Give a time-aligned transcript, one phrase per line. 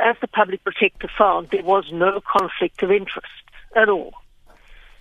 [0.00, 3.26] as the public protector found, there was no conflict of interest
[3.76, 4.14] at all.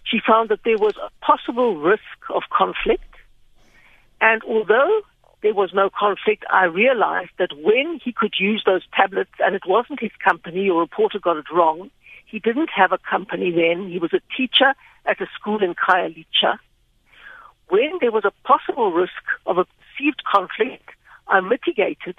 [0.03, 2.01] She found that there was a possible risk
[2.33, 3.15] of conflict,
[4.21, 5.01] and although
[5.41, 9.63] there was no conflict, I realized that when he could use those tablets, and it
[9.67, 11.89] wasn't his company, your reporter got it wrong,
[12.25, 13.89] he didn't have a company then.
[13.89, 14.73] He was a teacher
[15.05, 16.59] at a school in Khayelitsha.
[17.69, 20.89] When there was a possible risk of a perceived conflict,
[21.27, 22.17] I mitigated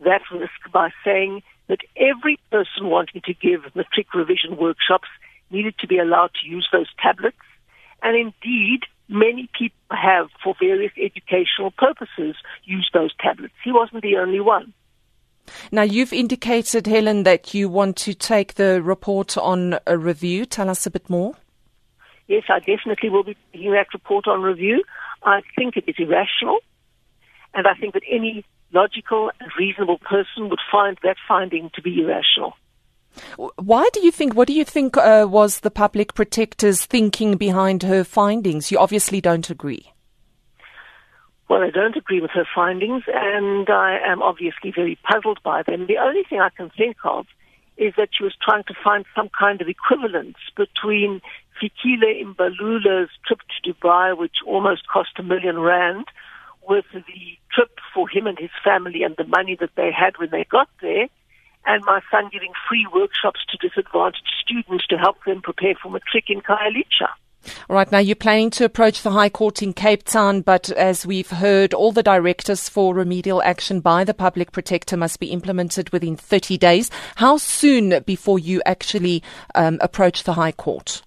[0.00, 5.08] that risk by saying that every person wanting to give matric revision workshops
[5.50, 7.36] needed to be allowed to use those tablets.
[8.02, 13.54] And indeed, many people have, for various educational purposes, used those tablets.
[13.64, 14.72] He wasn't the only one.
[15.70, 20.44] Now, you've indicated, Helen, that you want to take the report on a review.
[20.44, 21.34] Tell us a bit more.
[22.26, 24.82] Yes, I definitely will be taking that report on review.
[25.22, 26.58] I think it is irrational,
[27.54, 32.00] and I think that any logical and reasonable person would find that finding to be
[32.00, 32.54] irrational.
[33.56, 37.82] Why do you think, what do you think uh, was the public protector's thinking behind
[37.82, 38.70] her findings?
[38.70, 39.92] You obviously don't agree.
[41.48, 45.86] Well, I don't agree with her findings, and I am obviously very puzzled by them.
[45.86, 47.26] The only thing I can think of
[47.76, 51.20] is that she was trying to find some kind of equivalence between
[51.60, 56.06] Fikile Mbalula's trip to Dubai, which almost cost a million rand,
[56.68, 60.30] with the trip for him and his family and the money that they had when
[60.30, 61.08] they got there,
[61.64, 66.24] and my son giving free workshops to disadvantaged students to help them prepare for matric
[66.28, 67.08] in Khayelitsha.
[67.68, 71.06] All right, now you're planning to approach the High Court in Cape Town, but as
[71.06, 75.90] we've heard, all the directives for remedial action by the Public Protector must be implemented
[75.90, 76.90] within 30 days.
[77.16, 79.22] How soon before you actually
[79.54, 81.02] um, approach the High Court?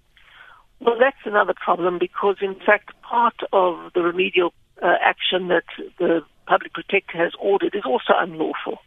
[0.79, 5.65] Well, that's another problem because, in fact, part of the remedial uh, action that
[5.97, 8.79] the Public Protector has ordered is also unlawful.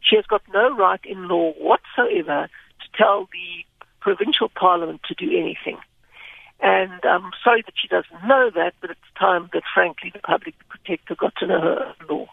[0.00, 2.48] She has got no right in law whatsoever
[2.80, 3.64] to tell the
[4.00, 5.78] provincial parliament to do anything.
[6.60, 10.54] And I'm sorry that she doesn't know that, but it's time that, frankly, the public
[10.68, 12.26] protector got to know her law.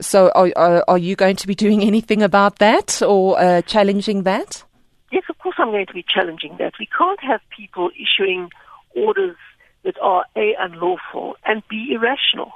[0.00, 4.22] So, are, are, are you going to be doing anything about that or uh, challenging
[4.22, 4.64] that?
[5.10, 6.74] Yes, of course, I'm going to be challenging that.
[6.78, 8.50] We can't have people issuing
[8.94, 9.36] orders
[9.86, 12.52] that are A, unlawful, and B, irrational.